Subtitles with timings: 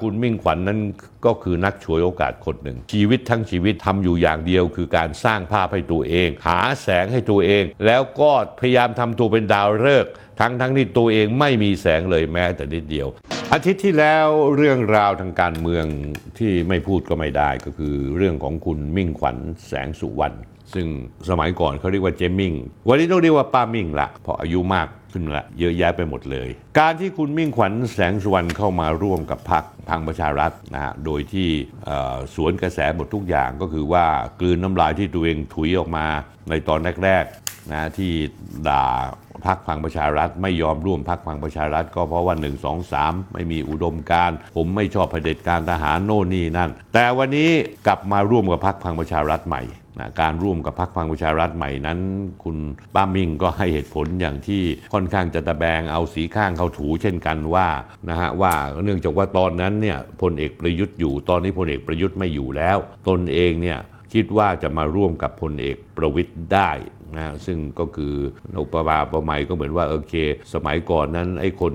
[0.00, 0.80] คุณมิ่งขวัญนนั้น
[1.26, 8.30] ก็คือนักฉวยโอกาสคนหนึ่ง ชีวิตทั้งชีวิตทำอยู่อย่างเดียว คือการสร้างภาพให้ตัวเอง หาแสงให้ตัวเอง แล้วก็
[8.60, 13.08] พยายามทำตัวเป็นดาวฤกษ์ทั้งทั้งที่ตัวเองไม่มีแสงเลยแม้แต่นิดเดียว
[13.52, 14.26] อาทิตย์ที่แล้ว
[14.56, 15.86] เรื่องราวทางการเมือง
[16.38, 19.36] ที่ไม่พูดก็ไม่ได้ก็คือเรื่องของคุณมิ่งขวัญ
[19.66, 20.36] แสงสุวรรณ
[20.74, 20.86] ซึ่ง
[21.28, 22.52] สมัยก่อนเขาเรียกว่าเจมิง
[22.88, 31.48] วันนี้ต้องเรียกว่าป้ามิ่งละเพราะอายุมาก ขึ้นละเยอะแยะไปหมดเลย การที่คุณมิ่งขวัญแสงสุวรรณเข้ามาร่วมกับพรรคพังประชารัฐนะฮะโดยที่
[32.34, 34.04] สวนกระแสหมดทุกอย่างก็คือว่า
[34.40, 36.06] กลืนน้ำลายที่ตัวเองถุยออกมา
[36.50, 38.12] ในตอนแรกๆนะที่
[38.68, 38.84] ด่า
[39.46, 47.50] พักพังประชารัฐไม่ยอมร่วมพักพังประชารัฐ ก็เพราะว่า 1 2 3 ไม่มีอุดมการ ผมไม่ชอบเผด็จการทหารโน่นนี่นั่น แต่วันนี้
[47.86, 49.62] กลับมาร่วมกับพักพังประชารัฐใหม่
[49.98, 51.98] นะการร่วมกับพักพลังประชารัฐใหม่นั้น
[52.44, 52.56] คุณ
[52.94, 57.68] ป้ามิ่งก็ให้เหตุผลอย่างที่ค่อนข้างจะตะแบงเอาสีข้างเข้าถูเช่นกันว่า
[58.08, 58.52] นะฮะว่า
[58.84, 63.78] เนื่องจากว่าตอนนั้นเนี่ยพลเอกประยุทธ์อยู่ ตอนนี้พลเอกประยุทธ์ไม่อยู่แล้ว ตนเองเนี่ย
[64.14, 66.70] คิดว่าจะมาร่วมกับพลเอกประวิทย์ได้
[67.14, 68.14] นะซึ่งก็คือ
[68.62, 70.14] อุปมาประไมยก็เหมือนว่าโอเค
[70.54, 71.74] สมัยก่อนนั้นไอ้คน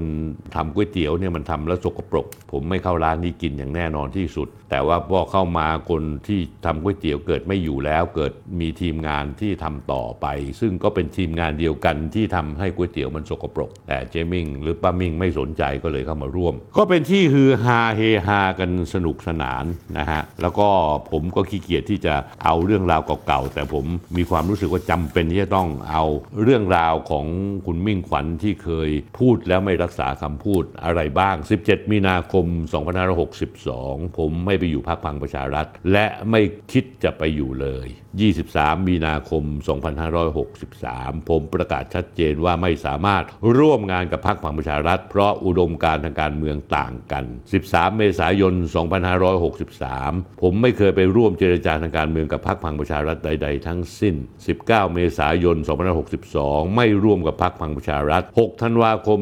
[0.55, 10.27] ทำก๋วยเตี๋ยวเนี่ยมันทำแล้วสกปรก ผมไม่เข้าร้านนี้กินอย่างแน่นอนที่สุด แต่ว่าพอเข้ามาคนที่ทำก๋วยเตี๋ยวเกิดไม่อยู่แล้วเกิดมีทีมงานที่ทำต่อไป
[10.59, 19.63] ซึ่งก็เป็นทีมงานเดียวกันที่ทำให้ก๋วยเตี๋ยวมันสกปรก แต่เจมิงหรือป้ามิงไม่สนใจก็เลยเข้ามาร่วม ก็เป็นที่ฮือฮาเฮฮากันสนุกสนาน
[19.97, 20.67] นะฮะแล้วก็
[21.11, 22.13] ผมก็ขี้เกียจที่จะ
[22.45, 23.85] เอาเรื่องราวเก่าๆแต่ผม
[24.17, 26.03] มีความรู้สึกว่าจำเป็น็นที่จะต้องเอา
[26.43, 27.25] เรื่องราวของ
[27.65, 32.45] คุณมิ่งขวัญที่เคยพูดแล้วไม่รักษาคำพูดอะไรบ้าง 17 มีนาคม
[33.31, 37.87] 2562 ผมไม่ไปอยู่พรรคพังประชารัฐ และไม่คิดจะไปอยู่เลย
[38.37, 39.43] 23 มีนาคม
[40.37, 43.23] 2563 ผมประกาศชัดเจนว่าไม่สามารถ
[43.57, 47.23] ร่วมงานกับพรรคพังประชารัฐ เพราะอุดมการทางการเมืองต่างกัน
[47.61, 48.53] 13 เมษายน
[49.47, 54.15] 2563 ผมไม่เคยไปร่วมเจรจาทางการเมืองกับพรรคพังประชารัฐใด ๆ ทั้งสิ้น
[54.55, 55.57] 19 เมษายน
[56.15, 59.19] 2562 ไม่ร่วมกับพรรคพังประชารัฐ 6 ธันวาคม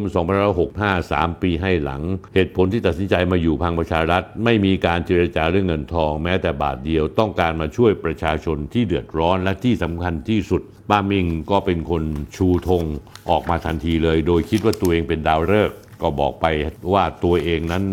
[0.56, 2.02] 2565 3 ปีให้หลัง
[2.36, 12.04] เหตุผลที่ตัดสินใจมาอยู่พังประชารัฐ ไม่มีการเจรจาเรื่องเงินทอง แม้แต่บาทเดียวต้องการมาช่วยประชาชนที่เดือดร้อนและที่สำคัญที่สุดป้ามิงก็เป็นคน
[12.36, 12.84] ชูธง
[13.30, 16.46] ออกมาทันทีเลย โดยคิดว่าตัวเองเป็นดาวฤกษ์ก็บอกไป
[16.94, 17.84] ว่าตัวเองนั้น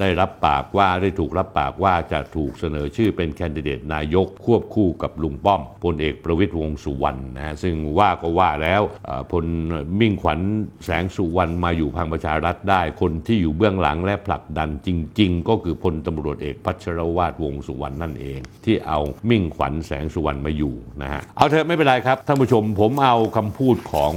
[0.00, 8.82] ได้รับปากว่าได้ถูกรับปากว่าจะถูกเสนอชื่อเป็นแคนดิเดตนายกควบคู่กับลุงป้อมพลเอกประวิตยวงสุวรรณนะฮะซึ่งว่าก็ว่าแล้ว
[9.30, 9.46] พล
[10.00, 10.40] มิ่งขวัญ
[10.84, 14.88] แสงสุวรรณมาอยู่พังประชารัฐได้ คนที่อยู่เบื้องหลังและผลักดันจ
[15.20, 19.00] ริง ๆ ก็คือพลตำรวจเอกพัชรวาทวงสุวรรณนั่นเอง ที่เอา
[19.30, 24.12] มิ่งขวัญแสงสุวรรณมาอยู่นะฮะเอาเถอะไม่เป็นไรครับท่านผู้ชมผมเอาคำพูดของ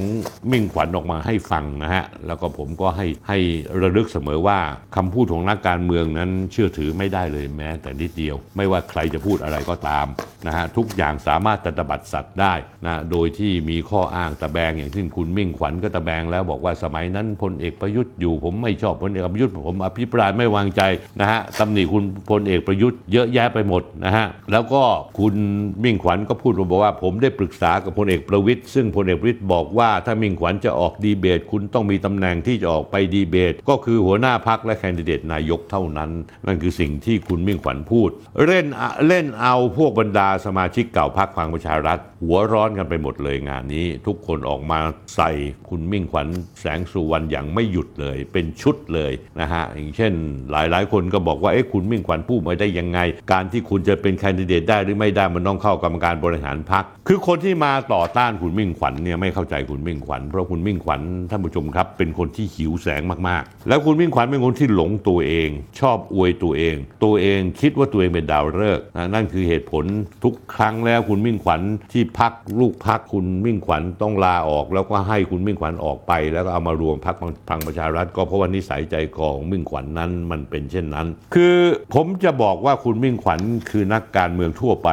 [0.52, 3.38] มิ่งขวัญออกมาให้ฟังนะฮะแล้วก็ผมก็ให้ให้
[3.82, 4.60] ระลึกเสมอว่า
[4.96, 10.08] คำพูดของนักการการเมืองนั้นเชื่อถือไม่ได้เลยแม้แต่นิดเดียว ไม่ว่าใครจะพูดอะไรก็ตาม
[10.48, 12.54] นะฮะทุกอย่างสามารถตบัดสัตว์ได้
[12.86, 20.82] นะโดยที่มีข้ออ้างตะแบงอย่างที่คุณมิ่งขวัญก็ตะแบงแล้วบอกว่าสมัยนั้นพลเอกประยุทธ์อยู่ผมไม่ชอบพลเอกประยุทธ์ผมอภิปรายไม่วางใจ
[21.20, 24.84] นะฮะตำหนิคุณพลเอกประยุทธ์เยอะแยะไปหมดนะฮะแล้วก็
[25.20, 25.36] คุณ
[25.84, 36.12] มิ่งขวัญก็พูดมาบอกว่า ผมได้ปรึกษากับพลเอกประวิทย์ซึ่งพลเอกประวิทย์บอกว่าถ้ามิ่งขวัญจะออกดีเบต คุณต้องมีตำแหน่งที่จะออกไปดีเบต ก็คือหัวหน้าพักและแคนดิเดตนายกเท่านั้น
[36.46, 38.10] นั่นคือสิ่งที่คุณมิ่งขวัญพูด
[38.46, 38.66] เล่น
[39.08, 44.80] เล่นเอาพวกบรรดาสมาชิกเก่าพักพลังประชารัฐ หัวร้อนกันไปหมดเลยงานนี้ ทุกคนออกมา
[45.16, 45.32] ใส่
[45.70, 46.28] คุณมิ่งขวัญ
[46.62, 50.14] แสงสุวรรณอย่างไม่หยุดเลย เป็นชุดเลยนะฮะอย่างเช่น
[50.52, 53.00] หลายๆคนก็บอกว่าเอ๊ะคุณมิ่งขวัญพูดมาได้ยังไง
[53.32, 65.43] การที่คุณจะเป็นแคนดิเดตได้หรือไม่ได้มันต้องเข้ากรรมการบริหารพักคือคนที่มาต่อต้านคุณมิ่งขวัญเนี่ยไม่เข้าใจคุณมิ่งขวัญเพราะคุณมิ่งขวัญท่านผู้ชมครับเป็นคนที่หิวแสงมากๆ แล้วคุณมิ่งขวัญเป็นคนที่หลงตัวเอง
[65.80, 69.86] ชอบอวยตัวเอง ตัวเองคิดว่าตัวเองเป็นดาวฤกษ์นะนั่นคือเหตุผล
[70.24, 71.62] ทุกครั้งแล้วคุณมิ่งขวัญ
[71.94, 77.22] ที่พักลูกพักคุณมิ่งขวัญต้องลาออก แล้วก็ให้คุณมิ่งขวัญออกไป แล้วก็เอามารวมพักพ
[77.52, 81.58] ลังประชารัฐ ก็เพราะว่านิสัยใจคอของมิ่งขวัญนั้นมันเป็นเช่นนั้น คือ
[81.94, 83.40] ผมจะบอกว่าคุณมิ่งขวัญ
[83.70, 84.90] คือนักการเมืองทั่วไป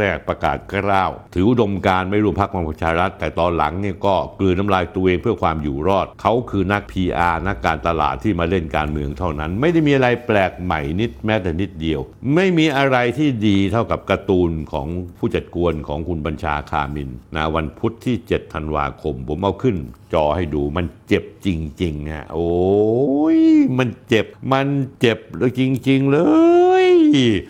[0.00, 12.00] แรก ๆ ประกาศกล้าวถืออุดมการไม่รวมพักพลังประชารัฐ แต่ตอนหลังเนี่ยก็กลืนน้ำลายตัวเองเพื่อความอยู่รอด เขาคือนัก PR นักการตลาดที่มาเล่นการเมืองเท่านั้น ไม่ได้มีอะไรแปลกใหม่นิดแม้แต่นิดเดียว
[12.34, 14.86] ไม่มีอะไรที่ดีเท่ากับการ์ตูนของ
[15.18, 19.76] ผู้จัดกวนของคุณบัญชาคามินนะวันพุธที่7ธันวาคม ผมเอาขึ้น
[20.14, 21.48] จอให้ดูมันเจ็บจ
[21.82, 22.52] ริงๆฮะโอ้
[23.36, 23.38] ย
[23.78, 24.68] มันเจ็บมัน
[25.00, 25.18] เจ็บ
[25.58, 26.18] จริง ๆ เล
[26.82, 26.86] ย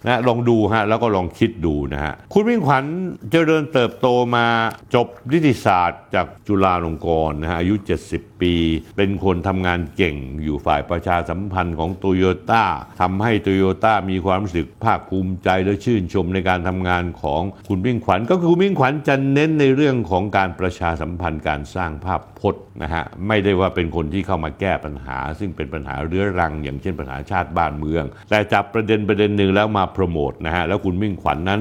[0.06, 2.84] นะลองดูฮะแล้วก็ลองคิดดูนะฮะคุณมิ่งขวัญ
[3.30, 4.06] เจริญเติบโต
[4.36, 4.46] มา
[4.94, 7.74] จบนิติศาสตร์จากจุฬาลงกรณ์นะฮะอายุ
[8.08, 8.54] 70 ปี
[8.96, 12.64] เป็นคนทำงานเก่งอยู่ฝ่ายประชาสัมพันธ์ของโตโยต้า
[13.00, 31.60] ทำให้โตโยต้ามีความรู้สึกภาคภูมิใจและชื่นชมในการทำงานของคุณมิ่งขวัญ ก็คือคุณมิ่งขวัญจะเน้นในเรื่องของการประชาสัมพันธ์การสร้างภาพพจน์นะฮะไม่ได้ว่าเป็นคนที่เข้ามาแก้ปัญหา ซึ่งเป็นปัญหาเรื้อรัง อย่างเช่นปัญหาชาติบ้านเมือง แต่จับประเด็นประเด็นหนึ่งแล้วมาโปรโมทนะฮะแล้วคุณมิ่งขวัญนั้น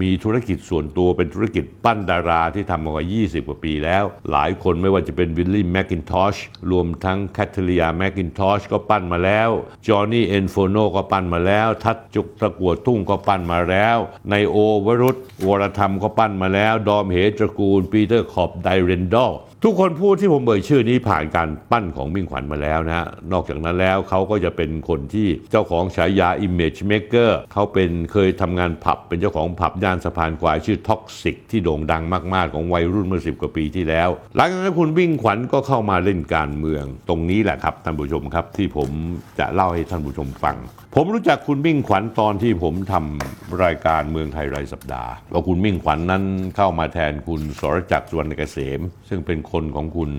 [0.00, 6.36] มีธุรกิจส่วนตัวเป็นธุรกิจปั้นดาราที่ทำมากว่า 20 กว่าปีแล้ว หลายคนไม่ว่าจะเป็นวิลลี่แมคกินทอช
[6.70, 9.50] รวมทั้งแคทเธอรียาแมคกินทอชก็ปั้นมาแล้ว
[9.86, 13.98] จอห์นนี่ แอนโฟเน่ก็ปั้นมาแล้ว ทัช ณ ตะกั่วทุ่งก็ปั้นมาแล้ว
[14.28, 14.56] ไนโอ
[14.86, 15.16] วรุษ
[15.46, 19.32] วรธรรมก็ปั้นมาแล้ว ดอมเหตระกูลปีเตอร์ คอร์ป ไดเรนดัล
[19.64, 32.02] ทุกคนพูดที่ผมเอ่ยชื่อนี้ผ่านการปั้นของมิ่งขวัญมาแล้วนะฮะ นอกจากนั้นแล้วเขาก็จะเป็นคนที่เจ้าของฉายา Image Maker เขาเป็นเคยทำงานผับ เป็นเจ้าของผับย่านสะพานควายชื่อ Toxic ที่โด่งดัง
[32.34, 38.90] มาก ๆ ของวัยรุ่นเมื่อสิบกว่าปีที่แล้ว หลังจากนั้นคุณมิ่งขวัญก็เข้ามาเล่นการเมือง ตรงนี้แหละครับท่านผู้ชมครับที่ผม
[39.38, 40.56] จะเล่าให้ท่านผู้ชมฟัง
[40.94, 46.24] ผมรู้จักคุณมิ่งขวัญตอนที่ผมทำรายการเมืองไทยรายสัปดาห์ว่าคุณมิ่งขวัญนั้น
[46.56, 50.10] เข้ามาแทนคุณสรจักรสวรรณเกษม ซึ่งเป็นคนของคุณ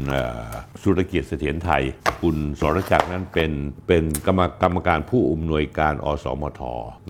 [0.82, 1.84] สุรเกียรติเสถียรไทย
[2.22, 3.52] คุณสรจักรนั้นเป็น
[3.88, 6.62] เป็นกรรมกรรมการผู้อำนวยการอสมท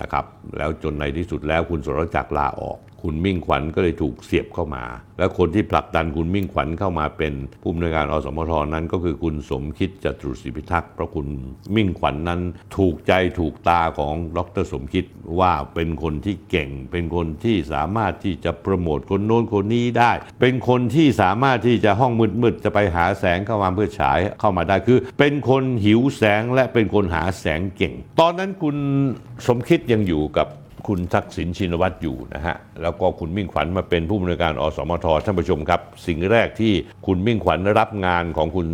[0.01, 0.25] นะครับ
[0.57, 4.83] แล้วจนในที่สุดแล้วคุณสรจักรลาออก คุณมิ่งขวัญก็เลยถูกเสียบเข้ามา
[5.17, 11.27] แล้วคนที่ผลักดันคุณมิ่งขวัญเข้ามาเป็นผู้อำนวยการอสมทนั้น ก็คือคุณสมคิดจตุศรีพิทักษ์เพราะคุณ
[11.75, 12.41] มิ่งขวัญนั้น
[12.77, 15.05] ถูกใจถูกตาของดรสมคิด
[15.39, 20.11] ว่าเป็นคนที่เก่ง เป็นคนที่สามารถที่จะโปรโมทคนโน้นคนนี้ได้
[20.41, 28.75] เป็นคนที่สามารถที่จะห้องมืดๆจะไปหาแสงเข้ามาเพื่อฉายเข้ามาได้คือ เป็นคนหิวแสงและเป็นคนหาแสงเก่ง ตอนนั้นคุณ
[29.47, 30.47] สมคิดยังอยู่กับ
[30.87, 36.73] คุณทักษิณชินวัตรอยู่นะฮะ แล้วก็คุณมิ่งขวัญมาเป็นผู้อำนวยการอสมทท่านผู้ชมครับ สิ่งแรกที่
[37.05, 38.67] คุณมิ่งขวัญรับงานของคุณ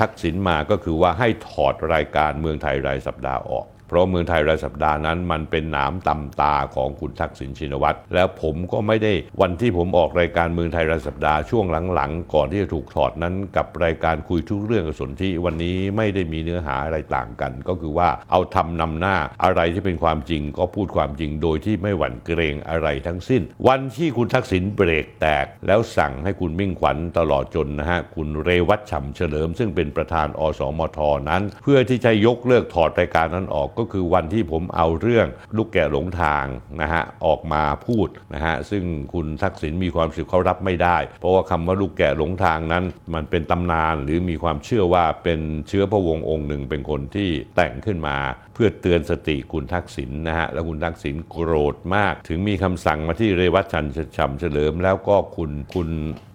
[0.00, 30.98] ทักษิณมาก็คือว่าให้ถอดรายการเมืองไทยรายสัปดาห์ออก เพราะเมืองไทยรายสัปดาห์นั้นมันเป็นหนามตำตาของคุณทักษิณชินวัตรแล้วผมก็ไม่ได้วันที่ผมออกรายการเมืองไทยรายสัปดาห์ช่วงหลังๆ ก่อนที่จะถูกถอดนั้นกับรายการคุยทุกเรื่องกับสนที่วันนี้ไม่ได้มีเนื้อหาอะไรต่างกัน ก็คือว่าเอาทำนำหน้าอะไรที่เป็นความจริงก็พูดความจริงโดยที่ไม่หวั่นเกรงอะไรทั้งสิ้น วันที่คุณทักษิณเบรกแตก แล้วสั่งให้คุณมิ่งขวัญตลอดจนนะฮะคุณเรวัตฉ่ำเฉลิม ซึ่งเป็นประธานอสมท
[31.30, 35.26] นั้น เพื่อที่จะยกเลิกถอดรายการนั้นออกก็คือวันที่ผมเอาเรื่อง
[35.56, 36.46] ลูกแกะหลงทาง
[36.80, 38.84] นะฮะออกมาพูดนะฮะซึ่ง
[39.14, 42.84] คุณทักษิณมีความสึกเขารับไม่ได้ เพราะว่าคำว่าลูกแกะหลงทางนั้น
[43.14, 48.16] มันเป็นตำนานหรือมีความเชื่อว่าเป็นเชื้อพระวงศ์องค์หนึ่งเป็นคนที่แต่งขึ้นมา
[48.56, 53.84] เพื่อเตือนสติคุณทักษิณนะฮะแล้วคุณทักษิณโกรธมาก ถึงมีคำสั่งมาที่เรวัตชัน
[54.16, 55.88] ฉ่ำเฉลิม แล้วก็คุณคุณ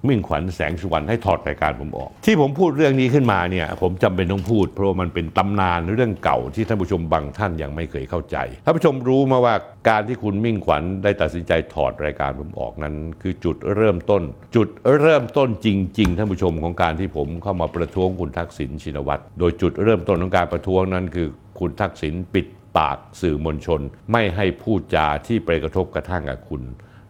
[0.07, 9.56] มิ่งขวัญแสงสุวรรณให้ถอดรายการผมออก ที่ผมพูดเรื่องนี้ขึ้นมาเนี่ยผมจำเป็นต้องพูด เพราะมันเป็นตำนานเรื่องเก่าที่ท่านผู้ชมบางท่านยังไม่เคยเข้าใจท่านผู้ชมรู้มาว่า
[9.89, 14.23] การที่คุณมิ่งขวัญได้ตัดสินใจถอดรายการผมออกนั้น คือจุดเริ่มต้น
[14.56, 14.68] จุด
[15.01, 15.68] เริ่มต้นจ
[16.00, 21.27] ริง ๆท่านผู้ชมของการที่ผมเข้ามาประท้วงคุณทักษิณชินวัตรโดยจุดเริ่มต้นของการประท้วงนั้นคือ
[21.62, 22.48] คุณทักษิณปิด
[22.78, 23.81] ปากสื่อมวลชน
[24.12, 26.62] ไม่ให้พูดจาที่ไปกระทบกระทั่งกับคุณ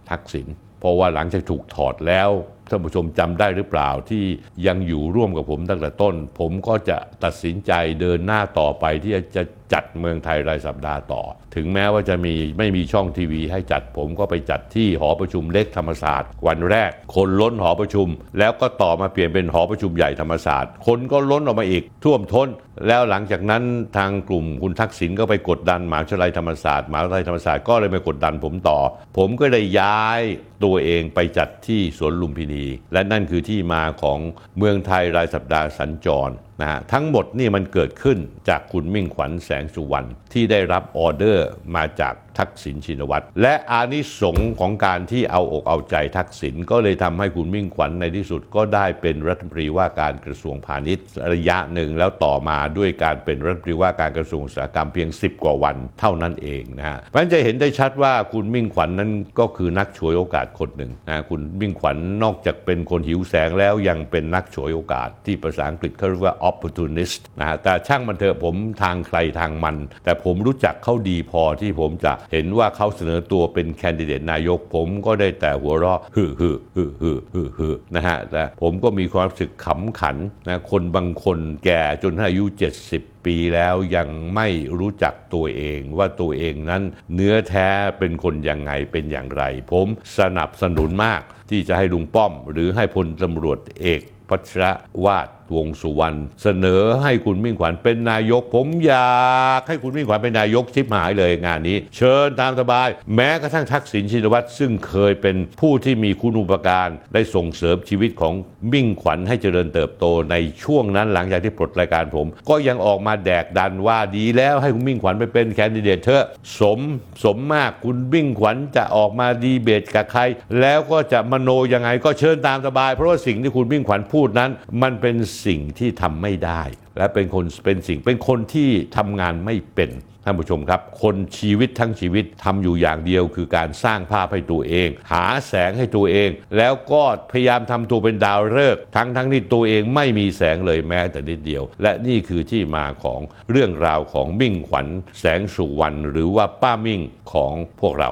[0.10, 0.48] ทักษิณ
[0.80, 2.30] เพราะว่าหลังจากถูกถอดแล้ว
[2.72, 4.24] ท่านผู้ชมจำได้หรือเปล่าที่
[4.68, 7.72] ยังอยู่ร่วมกับผมตั้งแต่ต้น ผมก็จะตัดสินใจ
[8.02, 11.22] เดินหน้าต่อไปที่จะจัดเมืองไทยรายสัปดาห์ต่อ
[11.56, 18.08] ถึงแม้ว่าจะมีไม่มีช่องทีวีให้จัดผมก็ไปจัดที่หอประชุมเล็กธรรมศาสตร์ วันแรก คนล้นหอประชุม
[18.40, 22.48] แล้วก็ต่อมาเปลี่ยนเป็นหอประชุมใหญ่ธรรมศาสตร์ คนก็ล้นออกมาอีกท่วมท้น
[22.88, 23.64] แล้วหลังจากนั้น
[23.98, 28.80] ทางกลุ่มคุณทักษิณก็ไปกดดันหมหาวิทยาลัยธรรมศาสตร์หมหาวิทยาลัยธรรมศาสตร์ก็เลยไปกดดันผมต่อ
[29.18, 30.22] ผมก็เลยย้าย
[30.64, 32.61] ตัวเองไปจัดที่สวนลุมพินี
[32.94, 34.20] และนั่นคือที่มาของ
[34.58, 36.30] เมืองไทยรายสัปดาห์สัญจร
[36.62, 38.18] นะฮะทั้งหมดนี่มันเกิดขึ้น
[38.50, 80.18] จากคุณมิ่งขวัญแสงสุวรรณที่ได้รับออเดอร์มาจากทักษิณชินวัตรและอานิสงส์ของการที่เอาอกเอาใจทักษิณก็เลยทำให้คุณมิ่งขวัญในที่สุดก็ได้เป็นรัฐมนตรีว่าการกระทรวงพาณิชย์ระยะหนึ่งแล้วต่อมาด้วยการเป็นรัฐมนตรีว่าการกระทรวงอุตสาหกรรมเพียง 10 กว่าวันเท่านั้นเองนะฮะเพราะฉะนั้นจะเห็นได้ชัดว่าคุณมิ่งขวัญนั้นก็คือนักฉวยโอกาสคนหนึ่งนะคุณมิ่งขวัญนอกจากเป็นคนหิวแสงแล้วยังเป็นนักฉวยโอกาสที่ภาษาอังกฤษเขาเรียกว่า opportunist นะฮะแต่ช่างมันเถอะผมทางใครทางมัน แต่ผมรู้จักเขาดีพอที่ผมจะเห็นว่าเขาเสนอตัวเป็นแคนดิเดตนายก ผมก็ได้แต่หัวเราะฮึฮึฮึฮึฮึฮึนะฮะแต่ผมก็มีความรู้สึกขำขัน
[80.48, 82.44] นะคนบางคนแก่จนอายุ
[82.86, 84.48] 70ปีแล้วยังไม่
[84.80, 86.84] รู้จักตัวเองว่าตัวเองนั้น
[87.14, 87.68] เนื้อแท้
[88.00, 89.88] เป็นคนยังไงเป็นอย่างไร ผม
[90.20, 94.64] สนับสนุนมากที่จะให้ลุงป้อม หรือให้พลตำรวจเอกพัชร
[95.06, 108.34] วาด วงสุวรรณเสนอให้คุณมิ่งขวัญเป็นนายก ผมอยากให้คุณมิ่งขวัญเป็นนายกชิบหายเลยงานนี้ เชิญตามสบาย แม้กระทั่งทักษิณชินวัตรซึ่งเคยเป็นผู้ที่มีคุณอุปการได้ส่งเสริมชีวิตของ
[108.72, 116.26] มิ่งขวัญให้เจริญเติบโตในช่วงนั้นหลังจากที่ปลดรายการผม ก็ยังออกมาแดกดันว่าดีแล้วให้คุณมิ่งขวัญไปเป็นแคนดิเดตเถอะ
[116.60, 116.80] สม
[117.24, 120.22] สมมากคุณมิ่งขวัญจะออกมาดีเบตกับใคร
[120.62, 125.16] แล้วก็จะมโนยังไงก็เชิญตามสบาย เพราะว่าสิ่งที่คุณมิ่งขวัญพูดนั้น มันเป็น
[125.46, 126.62] สิ่งที่ทำไม่ได้
[126.98, 129.92] และเป็นคนเป็นสิ่งเป็นคนที่ทำงานไม่เป็น
[130.26, 143.22] ท่านผู้ชมครับ คนชีวิตทั้งชีวิตทำอยู่อย่างเดียว คือการสร้างภาพให้ตัวเอง หาแสงให้ตัวเอง แล้วก็พยายามทำตัวเป็นดาวฤกษ์ทั้งทั้งที่ตัวเองไม่มีแสงเลยแม้แต่นิดเดียว และนี่คือที่มาของ
[143.52, 144.88] เรื่องราวของมิ่งขวัญ
[145.20, 147.02] แสงสุวรรณหรือว่าป้ามิ่ง
[147.34, 148.12] ของพวกเรา